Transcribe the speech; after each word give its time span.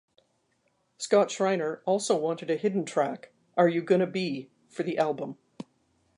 Scott 0.97 1.29
Shriner 1.29 1.83
also 1.85 2.17
wanted 2.17 2.49
a 2.49 2.55
hidden 2.55 2.85
track, 2.85 3.33
'Are 3.55 3.69
You 3.69 3.83
Gonna 3.83 4.07
Be?,' 4.07 4.49
for 4.67 4.81
the 4.81 4.97
album. 4.97 5.37